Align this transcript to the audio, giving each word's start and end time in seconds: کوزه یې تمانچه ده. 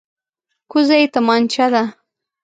کوزه 0.71 0.95
یې 1.01 1.07
تمانچه 1.15 1.67
ده. 1.73 1.83